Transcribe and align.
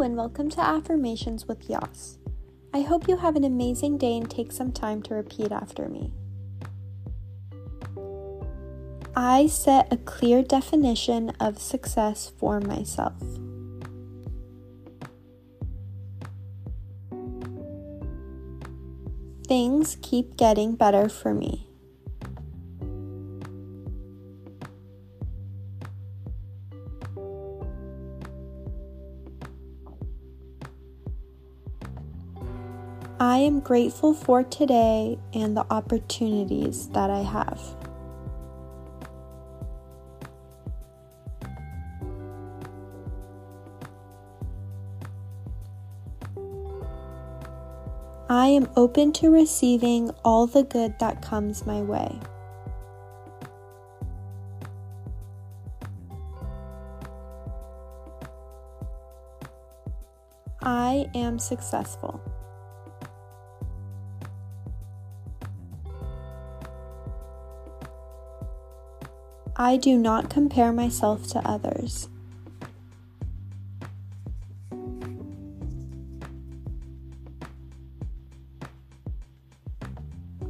And 0.00 0.16
welcome 0.16 0.48
to 0.52 0.62
Affirmations 0.62 1.46
with 1.46 1.68
Yas. 1.68 2.16
I 2.72 2.80
hope 2.80 3.06
you 3.06 3.18
have 3.18 3.36
an 3.36 3.44
amazing 3.44 3.98
day 3.98 4.16
and 4.16 4.30
take 4.30 4.50
some 4.50 4.72
time 4.72 5.02
to 5.02 5.14
repeat 5.14 5.52
after 5.52 5.90
me. 5.90 6.14
I 9.14 9.46
set 9.46 9.92
a 9.92 9.98
clear 9.98 10.42
definition 10.42 11.34
of 11.38 11.60
success 11.60 12.32
for 12.38 12.60
myself. 12.60 13.20
Things 19.46 19.98
keep 20.00 20.38
getting 20.38 20.76
better 20.76 21.10
for 21.10 21.34
me. 21.34 21.69
I 33.22 33.36
am 33.40 33.60
grateful 33.60 34.14
for 34.14 34.42
today 34.42 35.18
and 35.34 35.54
the 35.54 35.66
opportunities 35.70 36.88
that 36.88 37.10
I 37.10 37.18
have. 37.18 37.60
I 48.30 48.46
am 48.46 48.70
open 48.74 49.12
to 49.12 49.28
receiving 49.28 50.10
all 50.24 50.46
the 50.46 50.62
good 50.62 50.98
that 51.00 51.20
comes 51.20 51.66
my 51.66 51.82
way. 51.82 52.18
I 60.62 61.10
am 61.14 61.38
successful. 61.38 62.18
I 69.62 69.76
do 69.76 69.98
not 69.98 70.30
compare 70.30 70.72
myself 70.72 71.26
to 71.32 71.46
others. 71.46 72.08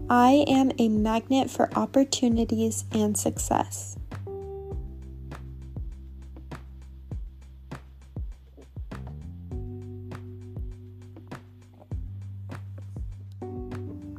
I 0.09 0.45
am 0.47 0.71
a 0.79 0.89
magnet 0.89 1.51
for 1.51 1.77
opportunities 1.77 2.85
and 2.93 3.19
success. 3.19 3.97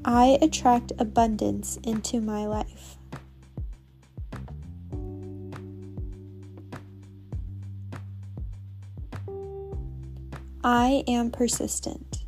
I 0.04 0.38
attract 0.42 0.92
abundance 1.00 1.80
into 1.82 2.20
my 2.20 2.46
life. 2.46 2.98
I 10.64 11.04
am 11.08 11.32
persistent. 11.32 12.24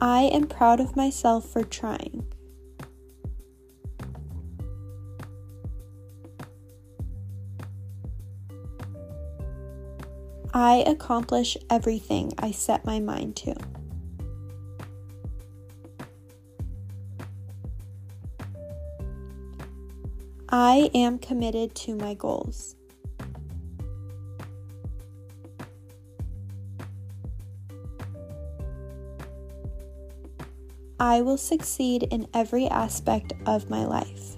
I 0.00 0.22
am 0.24 0.46
proud 0.46 0.80
of 0.80 0.94
myself 0.96 1.48
for 1.48 1.62
trying. 1.64 2.24
I 10.52 10.84
accomplish 10.86 11.56
everything 11.70 12.32
I 12.38 12.50
set 12.50 12.84
my 12.84 13.00
mind 13.00 13.36
to. 13.36 13.54
I 20.50 20.90
am 20.94 21.18
committed 21.18 21.74
to 21.74 21.94
my 21.94 22.14
goals. 22.14 22.74
I 30.98 31.20
will 31.20 31.36
succeed 31.36 32.04
in 32.04 32.28
every 32.32 32.66
aspect 32.66 33.34
of 33.44 33.68
my 33.68 33.84
life. 33.84 34.36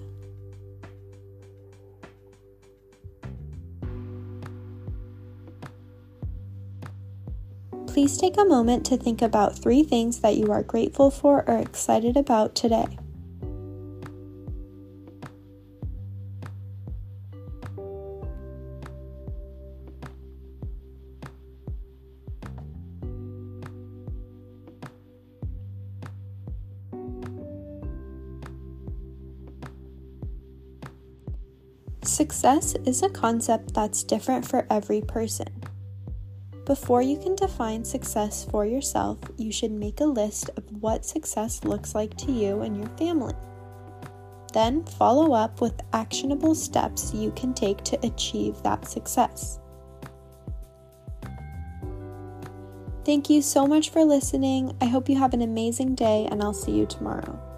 Please 7.87 8.17
take 8.17 8.37
a 8.37 8.45
moment 8.45 8.85
to 8.87 8.97
think 8.97 9.21
about 9.21 9.57
three 9.57 9.83
things 9.83 10.19
that 10.19 10.35
you 10.35 10.51
are 10.51 10.63
grateful 10.63 11.09
for 11.09 11.49
or 11.49 11.57
excited 11.57 12.17
about 12.17 12.53
today. 12.53 12.97
Success 32.03 32.75
is 32.85 33.03
a 33.03 33.09
concept 33.09 33.75
that's 33.75 34.03
different 34.03 34.43
for 34.43 34.65
every 34.71 35.01
person. 35.01 35.47
Before 36.65 37.01
you 37.03 37.17
can 37.17 37.35
define 37.35 37.85
success 37.85 38.43
for 38.43 38.65
yourself, 38.65 39.19
you 39.37 39.51
should 39.51 39.71
make 39.71 39.99
a 39.99 40.05
list 40.05 40.49
of 40.57 40.63
what 40.81 41.05
success 41.05 41.63
looks 41.63 41.93
like 41.93 42.17
to 42.17 42.31
you 42.31 42.61
and 42.61 42.75
your 42.75 42.89
family. 42.97 43.35
Then 44.51 44.83
follow 44.83 45.33
up 45.33 45.61
with 45.61 45.79
actionable 45.93 46.55
steps 46.55 47.13
you 47.13 47.31
can 47.31 47.53
take 47.53 47.83
to 47.85 48.05
achieve 48.05 48.61
that 48.63 48.87
success. 48.87 49.59
Thank 53.05 53.29
you 53.29 53.41
so 53.41 53.67
much 53.67 53.89
for 53.89 54.03
listening. 54.03 54.75
I 54.81 54.85
hope 54.85 55.07
you 55.07 55.17
have 55.17 55.33
an 55.33 55.41
amazing 55.41 55.95
day, 55.95 56.27
and 56.31 56.41
I'll 56.41 56.53
see 56.53 56.71
you 56.71 56.85
tomorrow. 56.85 57.50